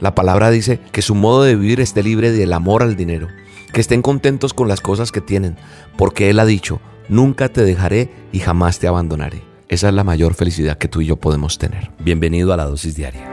La 0.00 0.14
palabra 0.14 0.50
dice 0.50 0.80
que 0.92 1.02
su 1.02 1.14
modo 1.14 1.42
de 1.42 1.56
vivir 1.56 1.80
esté 1.80 2.02
libre 2.02 2.32
del 2.32 2.52
amor 2.52 2.82
al 2.82 2.96
dinero, 2.96 3.28
que 3.72 3.80
estén 3.80 4.02
contentos 4.02 4.52
con 4.52 4.68
las 4.68 4.80
cosas 4.80 5.10
que 5.12 5.20
tienen, 5.20 5.56
porque 5.96 6.28
Él 6.30 6.38
ha 6.38 6.44
dicho, 6.44 6.80
nunca 7.08 7.48
te 7.48 7.64
dejaré 7.64 8.10
y 8.32 8.40
jamás 8.40 8.78
te 8.78 8.88
abandonaré. 8.88 9.42
Esa 9.68 9.88
es 9.88 9.94
la 9.94 10.04
mayor 10.04 10.34
felicidad 10.34 10.78
que 10.78 10.88
tú 10.88 11.00
y 11.00 11.06
yo 11.06 11.16
podemos 11.16 11.58
tener. 11.58 11.90
Bienvenido 11.98 12.52
a 12.52 12.56
la 12.56 12.66
dosis 12.66 12.94
diaria. 12.94 13.26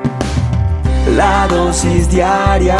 La 1.16 1.48
dosis 1.48 2.10
diaria 2.10 2.78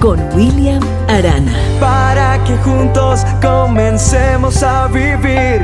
con 0.00 0.18
William 0.34 0.82
Arana. 1.08 1.52
Para 1.78 2.42
que 2.44 2.56
juntos 2.58 3.20
comencemos 3.42 4.62
a 4.62 4.88
vivir. 4.88 5.62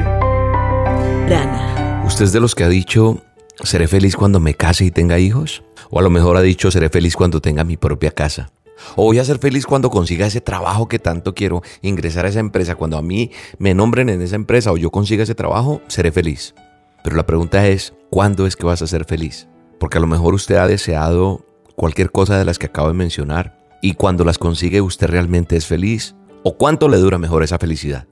Arana. 1.26 2.02
¿Usted 2.06 2.26
es 2.26 2.32
de 2.32 2.40
los 2.40 2.54
que 2.54 2.64
ha 2.64 2.68
dicho, 2.68 3.22
seré 3.62 3.88
feliz 3.88 4.16
cuando 4.16 4.40
me 4.40 4.54
case 4.54 4.84
y 4.84 4.90
tenga 4.90 5.18
hijos? 5.18 5.62
O 5.90 5.98
a 5.98 6.02
lo 6.02 6.10
mejor 6.10 6.36
ha 6.36 6.42
dicho, 6.42 6.70
seré 6.70 6.88
feliz 6.88 7.16
cuando 7.16 7.40
tenga 7.40 7.64
mi 7.64 7.76
propia 7.76 8.10
casa. 8.10 8.50
O 8.96 9.04
voy 9.04 9.18
a 9.18 9.24
ser 9.24 9.38
feliz 9.38 9.66
cuando 9.66 9.90
consiga 9.90 10.26
ese 10.26 10.40
trabajo 10.40 10.88
que 10.88 10.98
tanto 10.98 11.34
quiero, 11.34 11.62
ingresar 11.82 12.26
a 12.26 12.28
esa 12.28 12.40
empresa. 12.40 12.74
Cuando 12.74 12.98
a 12.98 13.02
mí 13.02 13.30
me 13.58 13.74
nombren 13.74 14.08
en 14.08 14.20
esa 14.20 14.36
empresa 14.36 14.72
o 14.72 14.76
yo 14.76 14.90
consiga 14.90 15.22
ese 15.22 15.34
trabajo, 15.34 15.80
seré 15.86 16.10
feliz. 16.12 16.54
Pero 17.02 17.16
la 17.16 17.26
pregunta 17.26 17.66
es, 17.68 17.94
¿cuándo 18.10 18.46
es 18.46 18.56
que 18.56 18.66
vas 18.66 18.82
a 18.82 18.86
ser 18.86 19.04
feliz? 19.04 19.48
Porque 19.78 19.98
a 19.98 20.00
lo 20.00 20.06
mejor 20.06 20.34
usted 20.34 20.56
ha 20.56 20.66
deseado 20.66 21.44
cualquier 21.76 22.10
cosa 22.10 22.38
de 22.38 22.44
las 22.44 22.58
que 22.58 22.66
acabo 22.66 22.88
de 22.88 22.94
mencionar 22.94 23.58
y 23.82 23.94
cuando 23.94 24.24
las 24.24 24.38
consigue 24.38 24.80
usted 24.80 25.08
realmente 25.08 25.56
es 25.56 25.66
feliz. 25.66 26.14
¿O 26.42 26.56
cuánto 26.56 26.88
le 26.88 26.98
dura 26.98 27.18
mejor 27.18 27.42
esa 27.42 27.58
felicidad? 27.58 28.06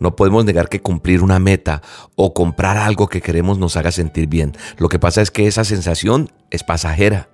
No 0.00 0.16
podemos 0.16 0.44
negar 0.44 0.68
que 0.68 0.80
cumplir 0.80 1.22
una 1.22 1.38
meta 1.38 1.82
o 2.16 2.34
comprar 2.34 2.76
algo 2.76 3.08
que 3.08 3.20
queremos 3.20 3.58
nos 3.58 3.76
haga 3.76 3.92
sentir 3.92 4.28
bien. 4.28 4.56
Lo 4.78 4.88
que 4.88 4.98
pasa 4.98 5.22
es 5.22 5.30
que 5.30 5.46
esa 5.46 5.64
sensación 5.64 6.30
es 6.50 6.62
pasajera. 6.62 7.28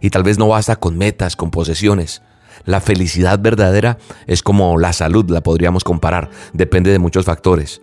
Y 0.00 0.10
tal 0.10 0.22
vez 0.22 0.38
no 0.38 0.48
basta 0.48 0.76
con 0.76 0.98
metas, 0.98 1.36
con 1.36 1.50
posesiones. 1.50 2.22
La 2.64 2.80
felicidad 2.80 3.38
verdadera 3.40 3.98
es 4.26 4.42
como 4.42 4.78
la 4.78 4.92
salud, 4.92 5.28
la 5.30 5.42
podríamos 5.42 5.84
comparar. 5.84 6.30
Depende 6.52 6.90
de 6.90 6.98
muchos 6.98 7.24
factores. 7.24 7.80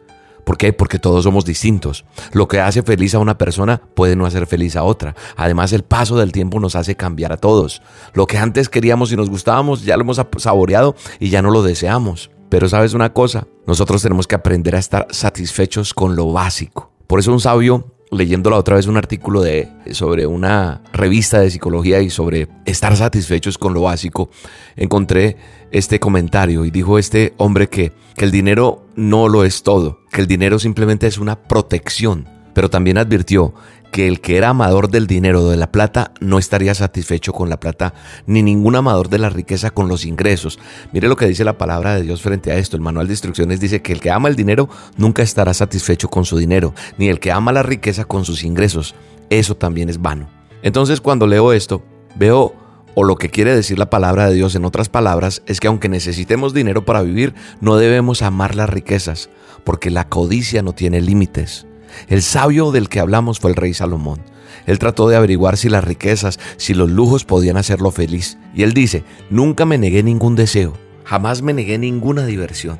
¿Por 0.47 0.58
qué? 0.58 0.72
Porque 0.72 0.97
todos 0.97 1.25
somos 1.25 1.44
distintos. 1.44 2.06
Lo 2.31 2.47
que 2.47 2.62
hace 2.62 2.81
feliz 2.81 3.14
a 3.14 3.19
una 3.19 3.38
persona 3.38 3.81
puede 3.95 4.16
no 4.16 4.25
hacer 4.25 4.47
feliz 4.47 4.78
a 4.78 4.84
otra. 4.84 5.14
Además, 5.36 5.73
el 5.73 5.84
paso 5.84 6.16
del 6.17 6.31
tiempo 6.31 6.62
nos 6.62 6.78
hace 6.78 6.95
cambiar 6.95 7.34
a 7.34 7.38
todos. 7.38 7.81
Lo 8.14 8.28
que 8.28 8.38
antes 8.38 8.69
queríamos 8.69 9.12
y 9.12 9.17
nos 9.17 9.30
gustábamos, 9.30 9.84
ya 9.84 9.97
lo 9.97 10.03
hemos 10.03 10.22
saboreado 10.38 10.95
y 11.19 11.31
ya 11.31 11.41
no 11.41 11.52
lo 11.52 11.64
deseamos. 11.64 12.31
Pero 12.50 12.70
sabes 12.70 12.94
una 12.94 13.14
cosa, 13.14 13.48
nosotros 13.66 14.02
tenemos 14.02 14.28
que 14.28 14.36
aprender 14.36 14.76
a 14.76 14.80
estar 14.80 15.08
satisfechos 15.09 15.94
con 15.94 16.16
lo 16.16 16.31
básico. 16.31 16.92
Por 17.08 17.20
eso 17.20 17.31
un 17.31 17.40
sabio 17.40 17.98
leyendo 18.12 18.50
la 18.50 18.58
otra 18.58 18.76
vez 18.76 18.88
un 18.88 18.98
artículo 18.98 19.42
de, 19.42 19.70
sobre 19.92 20.26
una 20.28 20.81
revista 20.94 21.40
de 21.40 21.52
psicología 21.52 22.02
y 22.02 22.09
sobre 22.09 22.48
estar 22.66 22.95
satisfechos 22.95 23.58
con 23.58 23.73
lo 23.73 23.81
básico, 23.81 24.30
encontré 24.75 25.38
este 25.72 26.00
comentario 26.00 26.66
y 26.66 26.72
dijo 26.72 26.98
este 26.98 27.34
hombre 27.38 27.68
que, 27.68 27.92
que 28.16 28.25
el 28.25 28.31
dinero 28.31 28.86
no 28.95 29.28
lo 29.28 29.44
es 29.44 29.64
todo, 29.64 30.00
que 30.12 30.22
el 30.22 30.28
dinero 30.28 30.59
simplemente 30.59 31.08
es 31.08 31.18
una 31.18 31.36
protección, 31.44 32.28
pero 32.58 32.72
también 32.72 32.97
advirtió 32.97 33.53
que 33.91 34.08
el 34.08 34.19
que 34.19 34.36
era 34.36 34.50
amador 34.50 34.89
del 34.89 35.05
dinero 35.05 35.44
o 35.44 35.50
de 35.52 35.58
la 35.58 35.72
plata 35.72 36.11
no 36.22 36.39
estaría 36.39 36.73
satisfecho 36.73 37.31
con 37.31 37.52
la 37.52 37.59
plata, 37.59 37.94
ni 38.25 38.41
ningún 38.41 38.75
amador 38.75 39.09
de 39.09 39.19
la 39.19 39.30
riqueza 39.30 39.69
con 39.69 39.88
los 39.88 40.05
ingresos. 40.08 40.58
Mire 40.91 41.08
lo 41.08 41.16
que 41.16 41.28
dice 41.28 41.44
la 41.44 41.59
palabra 41.59 41.94
de 41.94 42.02
Dios 42.02 42.23
frente 42.23 42.52
a 42.52 42.55
esto. 42.55 42.75
El 42.75 42.81
manual 42.81 43.05
de 43.05 43.13
instrucciones 43.13 43.59
dice 43.59 43.83
que 43.83 43.94
el 43.94 44.00
que 44.00 44.09
ama 44.09 44.28
el 44.28 44.35
dinero 44.35 44.69
nunca 44.97 45.22
estará 45.22 45.53
satisfecho 45.53 46.09
con 46.09 46.25
su 46.25 46.35
dinero, 46.39 46.73
ni 46.97 47.09
el 47.09 47.19
que 47.19 47.31
ama 47.31 47.52
la 47.52 47.61
riqueza 47.61 48.05
con 48.05 48.25
sus 48.25 48.44
ingresos. 48.44 48.95
Eso 49.30 49.55
también 49.55 49.88
es 49.89 50.02
vano. 50.02 50.28
Entonces 50.63 51.00
cuando 51.00 51.28
leo 51.28 51.53
esto, 51.53 51.83
veo 52.16 52.55
o 52.95 53.03
lo 53.03 53.17
que 53.17 53.30
quiere 53.30 53.53
decir 53.53 53.78
la 53.78 53.91
palabra 53.91 54.28
de 54.28 54.33
Dios 54.33 54.55
en 54.55 54.66
otras 54.66 54.89
palabras 54.89 55.44
es 55.45 55.59
que 55.59 55.67
aunque 55.67 55.89
necesitemos 55.89 56.55
dinero 56.55 56.85
para 56.85 57.03
vivir, 57.03 57.35
no 57.61 57.78
debemos 57.78 58.23
amar 58.23 58.55
las 58.55 58.72
riquezas, 58.72 59.30
porque 59.63 59.91
la 59.91 60.09
codicia 60.09 60.63
no 60.63 60.73
tiene 60.73 61.01
límites. 61.01 61.67
El 62.08 62.22
sabio 62.22 62.72
del 62.72 62.90
que 62.90 63.00
hablamos 63.00 63.40
fue 63.40 63.52
el 63.52 63.58
rey 63.58 63.74
Salomón. 63.74 64.22
Él 64.66 64.80
trató 64.80 65.08
de 65.08 65.16
averiguar 65.16 65.58
si 65.58 65.69
las 65.69 65.84
riquezas, 65.84 66.40
si 66.58 66.74
los 66.74 66.90
lujos 66.90 67.24
podían 67.24 67.58
hacerlo 67.58 67.91
feliz. 67.91 68.38
Y 68.53 68.63
él 68.63 68.74
dice, 68.74 69.03
nunca 69.30 69.66
me 69.66 69.78
negué 69.78 70.03
ningún 70.03 70.35
deseo, 70.35 70.74
jamás 71.06 71.41
me 71.41 71.53
negué 71.53 71.78
ninguna 71.78 72.25
diversión. 72.25 72.78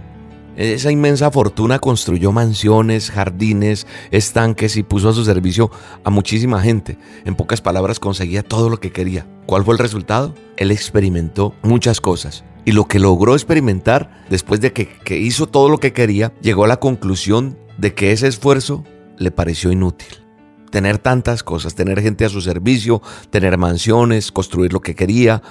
Esa 0.58 0.92
inmensa 0.92 1.30
fortuna 1.30 1.78
construyó 1.78 2.32
mansiones, 2.32 3.12
jardines, 3.12 3.86
estanques 4.10 4.76
y 4.76 4.82
puso 4.82 5.10
a 5.10 5.14
su 5.14 5.24
servicio 5.24 5.70
a 6.04 6.10
muchísima 6.10 6.62
gente. 6.62 6.98
En 7.26 7.36
pocas 7.36 7.62
palabras 7.62 8.00
conseguía 8.00 8.42
todo 8.42 8.68
lo 8.68 8.80
que 8.80 8.92
quería. 8.92 9.28
¿Cuál 9.46 9.64
fue 9.64 9.76
el 9.76 9.80
resultado? 9.80 10.34
Él 10.58 10.72
experimentó 10.72 11.54
muchas 11.62 12.02
cosas. 12.02 12.44
Y 12.66 12.72
lo 12.72 12.88
que 12.88 12.98
logró 12.98 13.34
experimentar, 13.34 14.26
después 14.32 14.60
de 14.60 14.74
que, 14.74 14.90
que 14.90 15.20
hizo 15.20 15.46
todo 15.46 15.70
lo 15.70 15.78
que 15.78 15.94
quería, 15.94 16.34
llegó 16.42 16.66
a 16.66 16.68
la 16.68 16.80
conclusión 16.80 17.56
de 17.78 17.94
que 17.94 18.12
ese 18.12 18.28
esfuerzo 18.28 18.84
le 19.18 19.32
pareció 19.32 19.72
inútil. 19.72 20.24
Tener 20.72 20.98
tantas 20.98 21.44
cosas, 21.44 21.76
tener 21.76 22.02
gente 22.02 22.26
a 22.26 22.30
su 22.30 22.42
servicio, 22.42 23.02
tener 23.30 23.58
mansiones, 23.58 24.32
construir 24.32 24.74
lo 24.74 24.82
que 24.82 24.96
quería, 24.96 25.42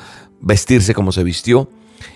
vestirse 0.40 0.94
como 0.94 1.12
se 1.12 1.24
vistió. 1.24 1.70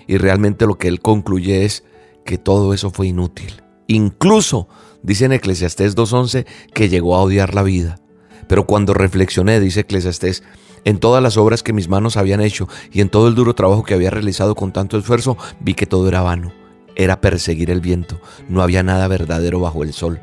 Y 0.07 0.17
realmente 0.17 0.65
lo 0.65 0.77
que 0.77 0.87
él 0.87 1.01
concluye 1.01 1.65
es 1.65 1.83
que 2.25 2.37
todo 2.37 2.73
eso 2.73 2.91
fue 2.91 3.07
inútil. 3.07 3.63
Incluso, 3.87 4.67
dice 5.01 5.25
en 5.25 5.33
Eclesiastés 5.33 5.95
2.11, 5.95 6.45
que 6.73 6.89
llegó 6.89 7.15
a 7.15 7.21
odiar 7.21 7.55
la 7.55 7.63
vida. 7.63 7.99
Pero 8.47 8.65
cuando 8.65 8.93
reflexioné, 8.93 9.59
dice 9.59 9.81
Eclesiastés, 9.81 10.43
en 10.83 10.99
todas 10.99 11.21
las 11.21 11.37
obras 11.37 11.63
que 11.63 11.73
mis 11.73 11.89
manos 11.89 12.17
habían 12.17 12.41
hecho 12.41 12.67
y 12.91 13.01
en 13.01 13.09
todo 13.09 13.27
el 13.27 13.35
duro 13.35 13.53
trabajo 13.53 13.83
que 13.83 13.93
había 13.93 14.09
realizado 14.09 14.55
con 14.55 14.71
tanto 14.71 14.97
esfuerzo, 14.97 15.37
vi 15.59 15.73
que 15.73 15.85
todo 15.85 16.07
era 16.07 16.21
vano. 16.21 16.53
Era 16.95 17.21
perseguir 17.21 17.71
el 17.71 17.81
viento. 17.81 18.19
No 18.49 18.61
había 18.61 18.83
nada 18.83 19.07
verdadero 19.07 19.59
bajo 19.59 19.83
el 19.83 19.93
sol. 19.93 20.21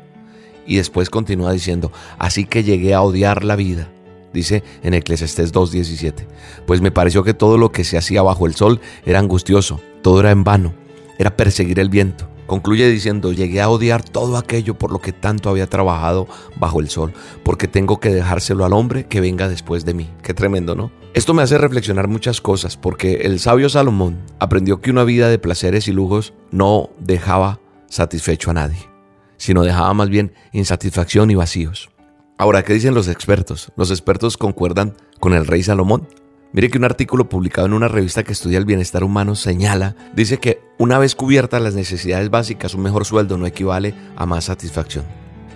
Y 0.65 0.77
después 0.77 1.09
continúa 1.09 1.51
diciendo, 1.51 1.91
así 2.17 2.45
que 2.45 2.63
llegué 2.63 2.93
a 2.93 3.01
odiar 3.01 3.43
la 3.43 3.55
vida. 3.55 3.89
Dice 4.33 4.63
en 4.83 4.93
Eclesiastés 4.93 5.53
2.17, 5.53 6.27
pues 6.67 6.81
me 6.81 6.91
pareció 6.91 7.23
que 7.23 7.33
todo 7.33 7.57
lo 7.57 7.71
que 7.71 7.83
se 7.83 7.97
hacía 7.97 8.21
bajo 8.21 8.45
el 8.45 8.55
sol 8.55 8.79
era 9.05 9.19
angustioso, 9.19 9.79
todo 10.03 10.19
era 10.19 10.31
en 10.31 10.43
vano, 10.43 10.73
era 11.17 11.35
perseguir 11.35 11.79
el 11.79 11.89
viento. 11.89 12.29
Concluye 12.45 12.89
diciendo, 12.89 13.31
llegué 13.31 13.61
a 13.61 13.69
odiar 13.69 14.03
todo 14.03 14.35
aquello 14.35 14.75
por 14.75 14.91
lo 14.91 14.99
que 14.99 15.13
tanto 15.13 15.49
había 15.49 15.67
trabajado 15.67 16.27
bajo 16.55 16.79
el 16.79 16.89
sol, 16.89 17.13
porque 17.43 17.67
tengo 17.67 17.99
que 17.99 18.09
dejárselo 18.09 18.65
al 18.65 18.73
hombre 18.73 19.05
que 19.05 19.21
venga 19.21 19.47
después 19.47 19.85
de 19.85 19.93
mí. 19.93 20.09
Qué 20.23 20.33
tremendo, 20.33 20.75
¿no? 20.75 20.91
Esto 21.13 21.35
me 21.35 21.43
hace 21.43 21.59
reflexionar 21.59 22.07
muchas 22.07 22.41
cosas, 22.41 22.75
porque 22.75 23.21
el 23.21 23.39
sabio 23.39 23.69
Salomón 23.69 24.17
aprendió 24.39 24.81
que 24.81 24.89
una 24.89 25.03
vida 25.03 25.29
de 25.29 25.37
placeres 25.37 25.87
y 25.87 25.91
lujos 25.91 26.33
no 26.51 26.89
dejaba 26.99 27.59
satisfecho 27.87 28.49
a 28.51 28.55
nadie 28.55 28.88
sino 29.39 29.63
dejaba 29.63 29.95
más 29.95 30.09
bien 30.09 30.33
insatisfacción 30.51 31.31
y 31.31 31.35
vacíos. 31.35 31.89
Ahora, 32.37 32.63
¿qué 32.63 32.73
dicen 32.73 32.93
los 32.93 33.07
expertos? 33.07 33.71
Los 33.75 33.89
expertos 33.89 34.37
concuerdan 34.37 34.93
con 35.19 35.33
el 35.33 35.47
rey 35.47 35.63
Salomón. 35.63 36.07
Mire 36.53 36.69
que 36.69 36.77
un 36.77 36.85
artículo 36.85 37.29
publicado 37.29 37.67
en 37.67 37.73
una 37.73 37.87
revista 37.87 38.23
que 38.23 38.33
estudia 38.33 38.57
el 38.57 38.65
bienestar 38.65 39.03
humano 39.03 39.35
señala, 39.35 39.95
dice 40.15 40.37
que 40.37 40.61
una 40.77 40.97
vez 40.97 41.15
cubiertas 41.15 41.61
las 41.61 41.75
necesidades 41.75 42.29
básicas, 42.29 42.73
un 42.73 42.81
mejor 42.81 43.05
sueldo 43.05 43.37
no 43.37 43.45
equivale 43.45 43.93
a 44.15 44.25
más 44.25 44.45
satisfacción. 44.45 45.05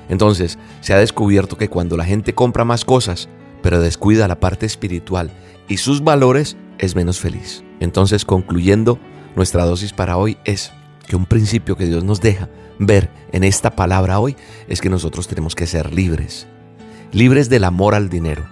Entonces, 0.10 0.60
se 0.82 0.94
ha 0.94 0.98
descubierto 0.98 1.58
que 1.58 1.70
cuando 1.70 1.98
la 1.98 2.06
gente 2.06 2.34
compra 2.36 2.66
más 2.66 2.86
cosas, 2.86 3.30
pero 3.62 3.80
descuida 3.80 4.28
la 4.28 4.40
parte 4.40 4.66
espiritual 4.66 5.32
y 5.68 5.78
sus 5.78 6.04
valores, 6.04 6.58
es 6.78 6.96
menos 6.96 7.20
feliz. 7.20 7.64
Entonces, 7.80 8.26
concluyendo, 8.26 9.00
nuestra 9.36 9.66
dosis 9.66 9.94
para 9.94 10.18
hoy 10.18 10.38
es 10.44 10.74
que 11.08 11.16
un 11.16 11.26
principio 11.26 11.76
que 11.76 11.86
Dios 11.86 12.04
nos 12.04 12.22
deja 12.22 12.50
ver 12.80 13.10
en 13.32 13.44
esta 13.44 13.72
palabra 13.72 14.20
hoy 14.20 14.36
es 14.68 14.82
que 14.82 14.90
nosotros 14.90 15.28
tenemos 15.28 15.56
que 15.56 15.68
ser 15.68 15.94
libres, 15.94 16.48
libres 17.12 17.50
del 17.50 17.64
amor 17.64 17.96
al 17.96 18.10
dinero 18.10 18.46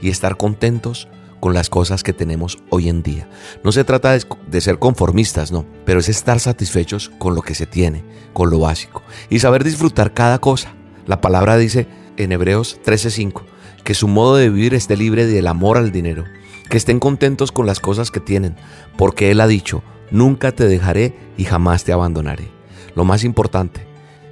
y 0.00 0.10
estar 0.10 0.36
contentos 0.36 1.08
con 1.40 1.54
las 1.54 1.70
cosas 1.70 2.02
que 2.02 2.12
tenemos 2.12 2.58
hoy 2.70 2.88
en 2.88 3.02
día. 3.02 3.28
No 3.62 3.72
se 3.72 3.84
trata 3.84 4.12
de, 4.12 4.60
ser 4.60 4.78
conformistas, 4.78 5.52
no, 5.52 5.66
pero 5.84 6.00
es 6.00 6.08
estar 6.08 6.40
satisfechos 6.40 7.10
con 7.18 7.34
lo 7.34 7.42
que 7.42 7.54
se 7.54 7.66
tiene, 7.66 8.04
con 8.32 8.50
lo 8.50 8.58
básico 8.58 9.02
y 9.30 9.38
saber 9.38 9.64
disfrutar 9.64 10.12
cada 10.12 10.38
cosa. 10.38 10.72
La 11.06 11.20
palabra 11.20 11.56
dice 11.56 11.86
en 12.16 12.32
Hebreos 12.32 12.80
13:5 12.84 13.42
que 13.84 13.94
su 13.94 14.08
modo 14.08 14.36
de 14.36 14.50
vivir 14.50 14.74
esté 14.74 14.96
libre 14.96 15.26
del 15.26 15.46
amor 15.46 15.76
al 15.76 15.92
dinero, 15.92 16.24
que 16.68 16.76
estén 16.76 16.98
contentos 16.98 17.52
con 17.52 17.66
las 17.66 17.78
cosas 17.78 18.10
que 18.10 18.18
tienen, 18.18 18.56
porque 18.96 19.30
Él 19.30 19.40
ha 19.40 19.46
dicho, 19.46 19.84
nunca 20.10 20.52
te 20.52 20.66
dejaré 20.66 21.14
y 21.36 21.44
jamás 21.44 21.84
te 21.84 21.92
abandonaré. 21.92 22.48
Lo 22.94 23.04
más 23.04 23.24
importante 23.24 23.86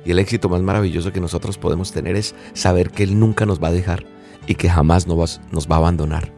y 0.04 0.10
el 0.10 0.18
éxito 0.18 0.48
más 0.48 0.62
maravilloso 0.62 1.12
que 1.12 1.20
nosotros 1.20 1.58
podemos 1.58 1.92
tener 1.92 2.16
es 2.16 2.34
saber 2.52 2.90
que 2.90 3.02
Él 3.02 3.18
nunca 3.18 3.46
nos 3.46 3.62
va 3.62 3.68
a 3.68 3.72
dejar 3.72 4.04
y 4.46 4.54
que 4.54 4.68
jamás 4.68 5.06
nos 5.06 5.40
va 5.70 5.76
a 5.76 5.78
abandonar. 5.78 6.32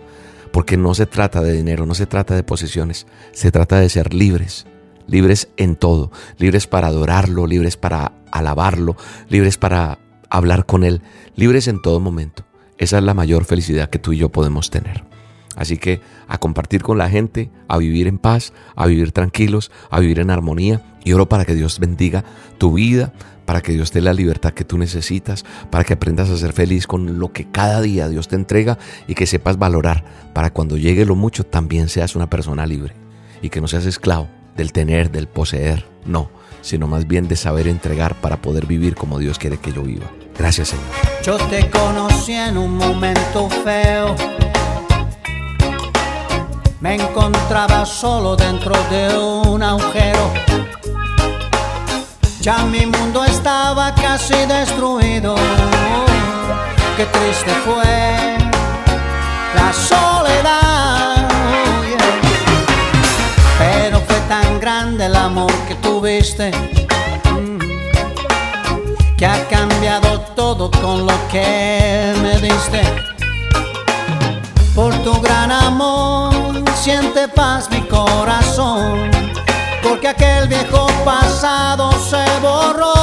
Porque 0.53 0.77
no 0.77 0.95
se 0.95 1.07
trata 1.07 1.43
de 1.43 1.53
dinero, 1.53 1.87
no 1.87 1.95
se 1.95 2.07
trata 2.07 2.35
de 2.35 2.43
posesiones, 2.43 3.07
se 3.33 3.51
trata 3.51 3.79
de 3.79 3.89
ser 3.89 4.15
libres, 4.15 4.67
libres 5.07 5.49
en 5.57 5.77
todo, 5.77 6.11
libres 6.39 6.67
para 6.67 6.89
adorarlo, 6.89 7.47
libres 7.47 7.77
para 7.77 8.13
alabarlo, 8.31 8.97
libres 9.29 9.59
para 9.59 9.99
hablar 10.31 10.67
con 10.67 10.85
Él, 10.85 11.03
libres 11.35 11.69
en 11.69 11.83
todo 11.83 12.01
momento. 12.01 12.45
Esa 12.79 12.99
es 12.99 13.05
la 13.05 13.15
mayor 13.15 13.45
felicidad 13.45 13.91
que 13.91 13.99
tú 13.99 14.13
y 14.13 14.19
yo 14.19 14.31
podemos 14.31 14.71
tener. 14.71 15.16
Así 15.57 15.79
que 15.79 16.01
a 16.29 16.39
compartir 16.39 16.83
con 16.83 16.99
la 16.99 17.09
gente, 17.09 17.51
a 17.67 17.79
vivir 17.79 18.07
en 18.07 18.19
paz, 18.19 18.53
a 18.77 18.87
vivir 18.87 19.11
tranquilos, 19.13 19.73
a 19.91 19.99
vivir 19.99 20.21
en 20.21 20.31
armonía. 20.31 20.83
Y 21.05 21.13
oro 21.13 21.29
para 21.29 21.45
que 21.45 21.55
Dios 21.55 21.79
bendiga 21.79 22.25
tu 22.59 22.75
vida, 22.75 23.13
para 23.47 23.63
que 23.63 23.73
Dios 23.73 23.93
te 23.93 24.01
dé 24.01 24.05
la 24.05 24.13
libertad 24.13 24.53
que 24.53 24.65
tú 24.65 24.77
necesitas, 24.77 25.45
para 25.71 25.85
que 25.85 25.95
aprendas 25.95 26.29
a 26.29 26.37
ser 26.37 26.53
feliz 26.53 26.87
con 26.87 27.19
lo 27.19 27.33
que 27.33 27.51
cada 27.51 27.81
día 27.81 28.09
Dios 28.09 28.29
te 28.29 28.37
entrega 28.37 28.77
y 29.07 29.15
que 29.15 29.27
sepas 29.27 29.57
valorar, 29.57 30.05
para 30.35 30.53
cuando 30.53 30.77
llegue 30.77 31.07
lo 31.07 31.15
mucho 31.15 31.45
también 31.45 31.89
seas 31.89 32.17
una 32.17 32.29
persona 32.29 32.67
libre 32.67 32.95
y 33.41 33.49
que 33.49 33.61
no 33.61 33.69
seas 33.69 33.87
esclavo 33.87 34.29
del 34.57 34.73
tener, 34.73 35.11
del 35.11 35.29
poseer, 35.29 35.87
no, 36.05 36.29
sino 36.61 36.89
más 36.89 37.07
bien 37.07 37.29
de 37.29 37.37
saber 37.37 37.69
entregar 37.69 38.15
para 38.21 38.43
poder 38.43 38.67
vivir 38.67 38.97
como 38.97 39.19
Dios 39.19 39.39
quiere 39.39 39.59
que 39.59 39.73
yo 39.73 39.83
viva. 39.83 40.07
Gracias 40.37 40.69
Señor. 40.69 40.85
Yo 41.23 41.37
te 41.49 41.71
conocí 41.71 42.33
en 42.33 42.59
un 42.59 42.77
momento 42.77 43.49
feo. 43.49 44.17
Me 46.81 46.95
encontraba 46.95 47.87
solo 47.87 48.37
dentro 48.37 48.75
de 48.91 49.19
un 49.49 49.63
agujero. 49.63 50.31
Ya 52.41 52.59
mi 52.65 52.87
mundo 52.87 53.25
estaba 53.25 53.95
casi 53.95 54.35
destruido. 54.47 55.35
Qué 56.97 57.07
triste 57.07 57.51
fue 57.65 58.37
la 59.55 59.73
soledad. 59.73 61.29
Pero 63.59 64.01
fue 64.01 64.21
tan 64.29 64.61
grande 64.61 65.07
el 65.07 65.17
amor 65.17 65.53
que 65.67 65.75
tuviste 65.77 66.51
que 69.17 69.25
ha 69.25 69.49
cambiado 69.49 70.21
todo 70.37 70.71
con 70.71 71.07
lo 71.07 71.15
que 71.31 72.15
me 72.23 72.39
diste. 72.39 73.16
Por 74.77 74.95
tu 75.03 75.19
gran 75.23 75.51
amor 75.51 76.35
siente 76.75 77.29
paz 77.29 77.71
mi 77.71 77.81
corazón 77.89 79.11
porque 79.83 80.09
aquel 80.09 80.49
viejo 80.49 80.87
pasado 81.03 81.93
se 81.93 82.23
borró. 82.43 82.96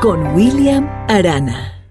Con 0.00 0.34
William 0.36 0.88
Arana. 1.08 1.83